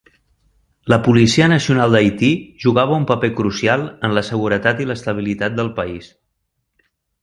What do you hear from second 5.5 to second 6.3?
del país.